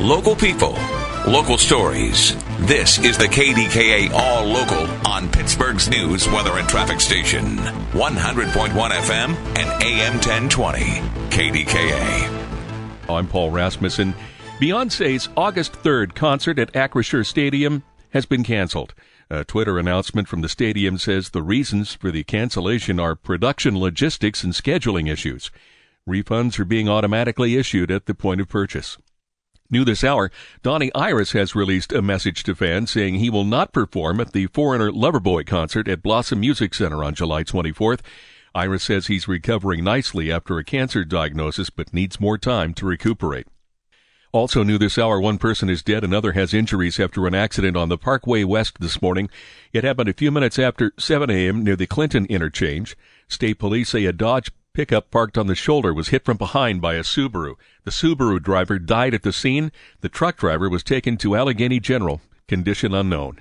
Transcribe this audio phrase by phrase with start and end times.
[0.00, 0.78] Local people,
[1.26, 2.36] local stories.
[2.66, 7.56] This is the KDKA All Local on Pittsburgh's news, weather, and traffic station.
[7.56, 10.80] 100.1 FM and AM 1020.
[11.30, 13.08] KDKA.
[13.08, 14.14] I'm Paul Rasmussen.
[14.60, 18.92] Beyonce's August 3rd concert at Acrisure Stadium has been canceled.
[19.30, 24.44] A Twitter announcement from the stadium says the reasons for the cancellation are production logistics
[24.44, 25.50] and scheduling issues.
[26.06, 28.98] Refunds are being automatically issued at the point of purchase.
[29.68, 30.30] New this hour,
[30.62, 34.46] Donnie Iris has released a message to fans saying he will not perform at the
[34.46, 38.00] Foreigner Loverboy concert at Blossom Music Center on July 24th.
[38.54, 43.48] Iris says he's recovering nicely after a cancer diagnosis but needs more time to recuperate.
[44.32, 47.88] Also new this hour, one person is dead, another has injuries after an accident on
[47.88, 49.28] the Parkway West this morning.
[49.72, 51.64] It happened a few minutes after 7 a.m.
[51.64, 52.96] near the Clinton interchange.
[53.28, 56.96] State police say a Dodge pickup parked on the shoulder was hit from behind by
[56.96, 57.54] a Subaru.
[57.84, 59.72] The Subaru driver died at the scene.
[60.02, 63.40] The truck driver was taken to Allegheny General, condition unknown.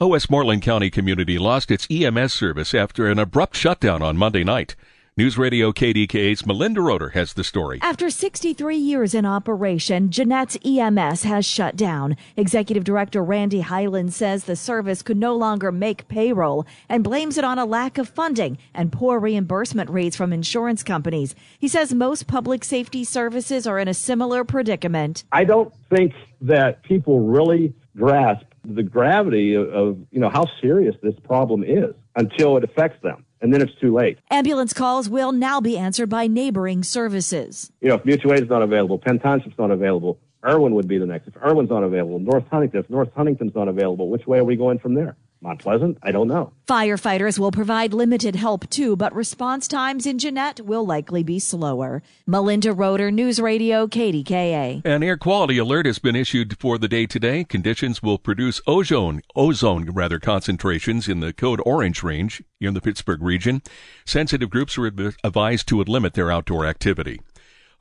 [0.00, 4.74] Westmoreland County community lost its EMS service after an abrupt shutdown on Monday night.
[5.20, 7.78] News Radio KDKA's Melinda Roeder has the story.
[7.82, 12.16] After 63 years in operation, Jeannette's EMS has shut down.
[12.38, 17.44] Executive Director Randy Highland says the service could no longer make payroll and blames it
[17.44, 21.34] on a lack of funding and poor reimbursement rates from insurance companies.
[21.58, 25.24] He says most public safety services are in a similar predicament.
[25.32, 30.96] I don't think that people really grasp the gravity of, of you know how serious
[31.02, 34.18] this problem is until it affects them and then it's too late.
[34.30, 37.72] Ambulance calls will now be answered by neighboring services.
[37.80, 40.98] You know, if Mutual Aid is not available, Penn Township's not available, Irwin would be
[40.98, 41.28] the next.
[41.28, 44.56] If Irwin's not available, North Huntington, if North Huntington's not available, which way are we
[44.56, 45.16] going from there?
[45.42, 45.96] Mount Pleasant?
[46.02, 46.52] I don't know.
[46.66, 52.02] Firefighters will provide limited help too, but response times in Jeannette will likely be slower.
[52.26, 54.84] Melinda Roeder, News Radio, KDKA.
[54.84, 57.44] An air quality alert has been issued for the day today.
[57.44, 63.22] Conditions will produce ozone, ozone rather concentrations in the code orange range in the Pittsburgh
[63.22, 63.62] region.
[64.04, 67.20] Sensitive groups are advised to limit their outdoor activity.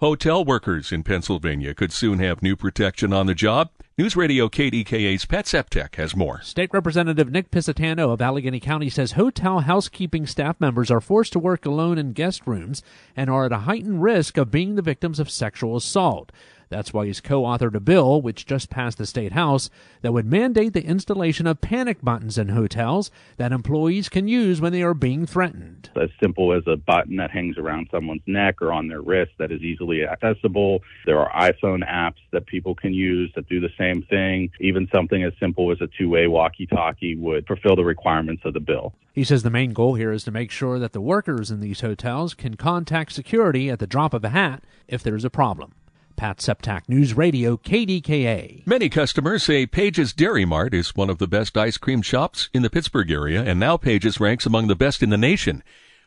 [0.02, 3.70] Hotel workers in Pennsylvania could soon have new protection on the job.
[3.98, 6.42] News Radio KDKA's Pat Septak has more.
[6.42, 11.40] State Representative Nick Pisciottano of Allegheny County says hotel housekeeping staff members are forced to
[11.40, 12.82] work alone in guest rooms
[13.14, 16.32] and are at a heightened risk of being the victims of sexual assault.
[16.70, 19.72] That's why he's co authored a bill, which just passed the State House,
[20.02, 24.72] that would mandate the installation of panic buttons in hotels that employees can use when
[24.72, 25.90] they are being threatened.
[25.96, 29.52] As simple as a button that hangs around someone's neck or on their wrist that
[29.52, 30.82] is easily accessible.
[31.08, 34.52] There are iPhone apps that people can use that do the same thing.
[34.60, 38.54] Even something as simple as a two way walkie talkie would fulfill the requirements of
[38.54, 38.94] the bill.
[39.14, 41.82] He says the main goal here is to make sure that the workers in these
[41.82, 45.74] hotels can contact security at the drop of a hat if there's a problem.
[46.20, 48.68] Pat Septak, News Radio, KDKA.
[48.68, 52.62] Many customers say Page's Dairy Mart is one of the best ice cream shops in
[52.62, 55.64] the Pittsburgh area, and now Page's ranks among the best in the nation.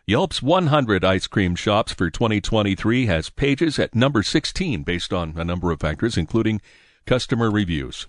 [0.06, 5.44] Yelp's 100 ice cream shops for 2023 has Page's at number 16 based on a
[5.44, 6.60] number of factors, including
[7.06, 8.06] customer reviews.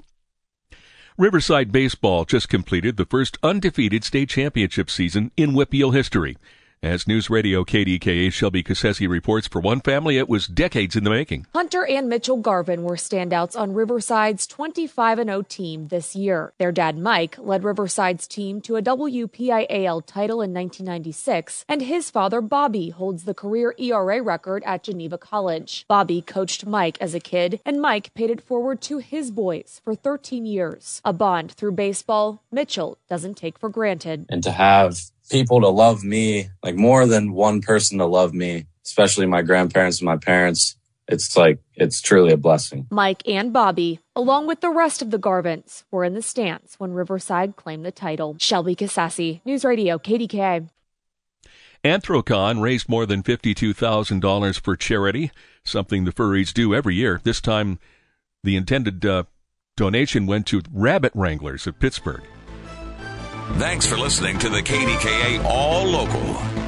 [1.17, 6.35] Riverside Baseball just completed the first undefeated state championship season in WPIAL history.
[6.83, 11.09] As News Radio KDKA Shelby Cassesi reports, for one family, it was decades in the
[11.09, 11.47] making.
[11.53, 16.51] Hunter and Mitchell Garvin were standouts on Riverside's 25 0 team this year.
[16.57, 22.41] Their dad, Mike, led Riverside's team to a WPIAL title in 1996, and his father,
[22.41, 25.85] Bobby, holds the career ERA record at Geneva College.
[25.87, 29.95] Bobby coached Mike as a kid, and Mike paid it forward to his boys for
[29.95, 31.01] 13 years.
[31.05, 34.25] A bond through baseball Mitchell doesn't take for granted.
[34.27, 34.97] And to have
[35.29, 39.99] people to love me, like more than one person to love me, especially my grandparents
[39.99, 40.75] and my parents.
[41.07, 42.87] It's like, it's truly a blessing.
[42.89, 46.93] Mike and Bobby, along with the rest of the Garvins, were in the stands when
[46.93, 48.35] Riverside claimed the title.
[48.39, 50.69] Shelby Cassesi, News Radio, KDKA.
[51.83, 55.31] Anthrocon raised more than $52,000 for charity,
[55.65, 57.19] something the furries do every year.
[57.23, 57.77] This time,
[58.41, 59.23] the intended uh,
[59.75, 62.23] donation went to rabbit wranglers of Pittsburgh.
[63.51, 66.21] Thanks for listening to the KDKA All Local.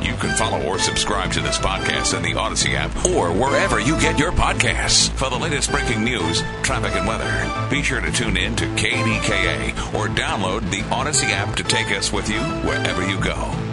[0.05, 3.99] You can follow or subscribe to this podcast in the Odyssey app or wherever you
[3.99, 5.09] get your podcasts.
[5.11, 9.93] For the latest breaking news, traffic, and weather, be sure to tune in to KDKA
[9.95, 13.64] or download the Odyssey app to take us with you wherever you go.